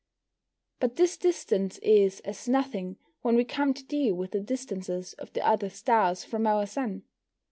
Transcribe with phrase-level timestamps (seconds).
[0.79, 5.31] But this distance is as nothing when we come to deal with the distances of
[5.33, 7.03] the other stars from our Sun.